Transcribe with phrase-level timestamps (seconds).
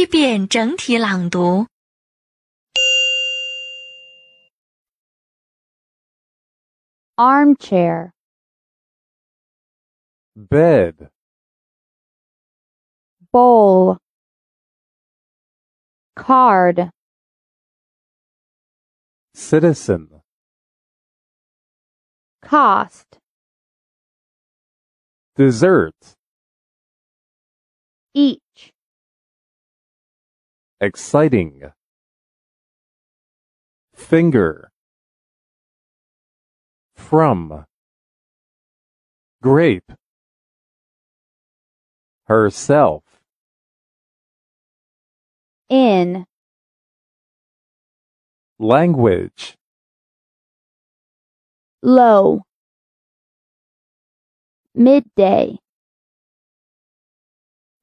[0.00, 1.66] 一遍整体朗读。
[7.18, 8.12] armchair,
[10.36, 11.08] bed,
[13.32, 13.98] bowl,
[16.14, 16.90] card,
[19.34, 20.08] citizen,
[22.42, 23.18] cost,
[25.36, 25.94] dessert,
[28.14, 28.40] each,
[30.81, 31.61] exciting,
[33.95, 34.71] finger,
[36.95, 37.65] from,
[39.43, 39.91] grape,
[42.25, 43.03] herself,
[45.69, 46.25] in,
[48.59, 49.55] language,
[51.83, 52.41] low,
[54.73, 55.57] midday,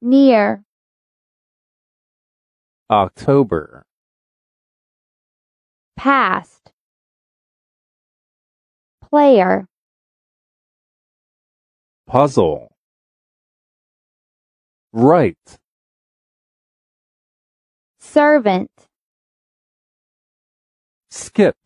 [0.01, 0.63] near,
[2.91, 3.85] October,
[5.95, 6.71] past,
[8.99, 9.67] player,
[12.07, 12.75] puzzle,
[14.91, 15.59] right,
[17.99, 18.71] servant,
[21.11, 21.57] skip,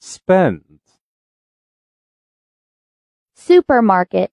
[0.00, 0.78] spend,
[3.34, 4.30] supermarket,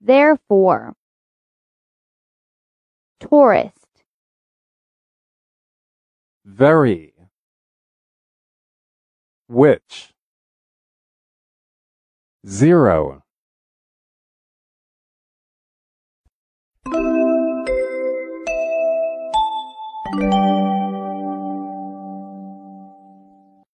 [0.00, 0.96] therefore,
[3.19, 4.03] tourist,
[6.45, 7.13] very,
[9.47, 10.13] which,
[12.45, 13.23] zero,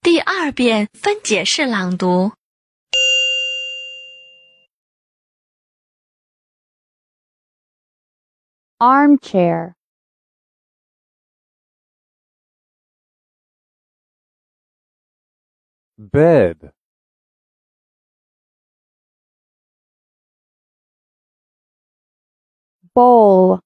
[0.02, 2.34] 第二遍分解式朗读。
[8.81, 9.77] Armchair,
[15.99, 16.73] bed,
[22.95, 23.61] bowl,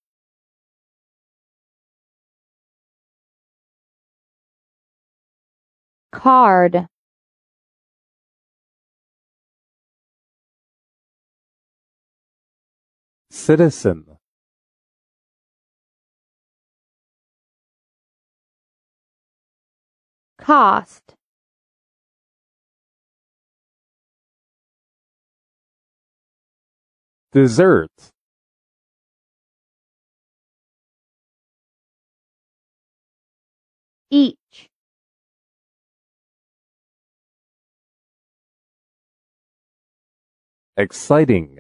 [6.11, 6.89] card,
[13.31, 14.14] citizen,
[20.45, 21.15] cost,
[27.33, 27.91] dessert,
[34.11, 34.69] each,
[40.77, 41.59] exciting,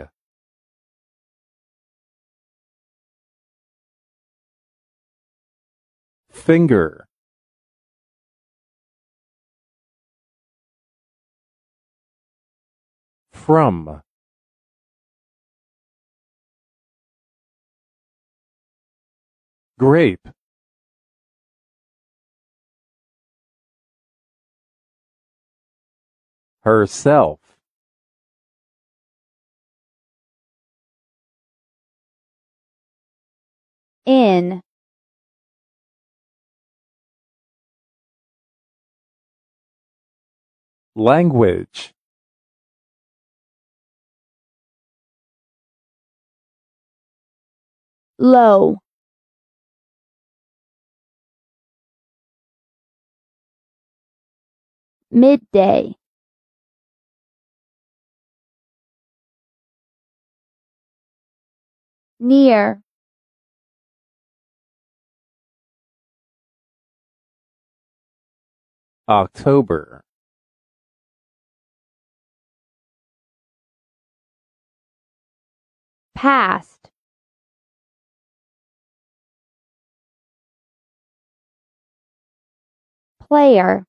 [6.30, 7.06] finger,
[13.44, 14.00] from,
[19.78, 20.26] grape,
[26.62, 27.38] herself,
[34.06, 34.62] in,
[40.96, 41.92] language,
[48.18, 48.78] low,
[55.10, 55.94] midday,
[62.18, 62.82] near,
[69.08, 70.02] October,
[76.14, 76.90] past,
[83.28, 83.84] player,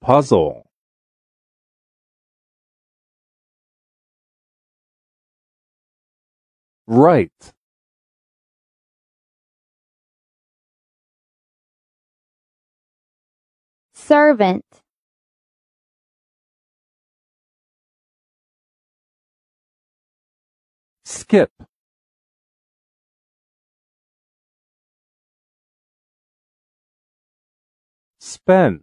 [0.00, 0.64] puzzle,
[6.86, 7.52] right,
[13.94, 14.64] servant,
[21.04, 21.50] skip,
[28.44, 28.82] spend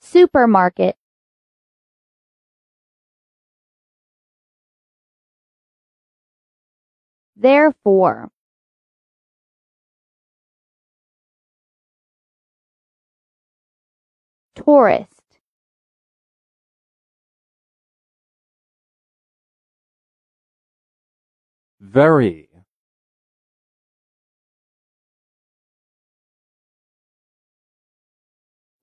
[0.00, 0.96] supermarket.
[7.36, 8.30] Therefore
[14.54, 15.12] tourist.
[21.80, 22.45] Very.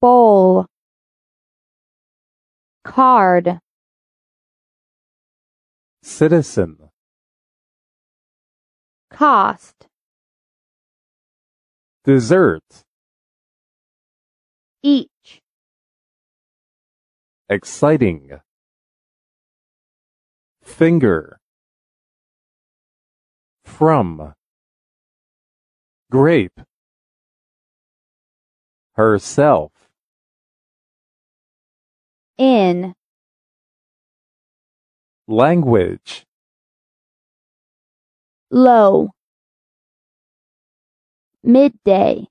[0.00, 0.64] bowl,
[2.84, 3.58] card,
[6.02, 6.90] citizen,
[9.10, 9.86] cost,
[12.04, 12.62] dessert,
[14.82, 15.42] each,
[17.50, 18.40] exciting,
[20.62, 21.38] finger,
[23.64, 24.32] from,
[26.10, 26.60] grape,
[28.94, 29.79] herself,
[32.40, 32.94] in,
[35.28, 36.24] language,
[38.50, 39.10] low,
[41.44, 42.26] midday,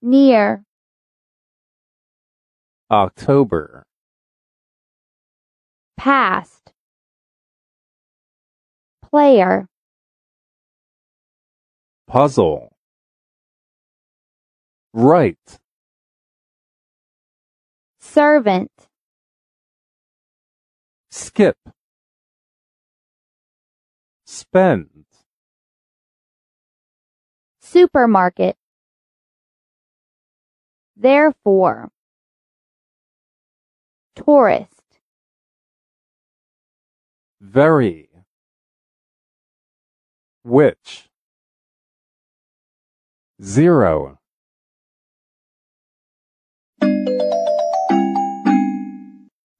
[0.00, 0.62] near,
[2.92, 3.82] October,
[5.96, 6.72] past,
[9.02, 9.66] player,
[12.06, 12.70] puzzle,
[14.92, 15.58] right,
[18.12, 18.72] servant,
[21.12, 21.56] skip,
[24.26, 25.04] spend,
[27.60, 28.56] supermarket,
[30.96, 31.90] therefore,
[34.16, 34.98] tourist,
[37.40, 38.10] very,
[40.42, 41.08] which,
[43.40, 44.19] zero.